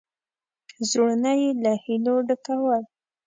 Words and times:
زړونه 0.89 1.31
یې 1.41 1.49
له 1.63 1.71
هیلو 1.83 2.15
ډکول. 2.27 2.81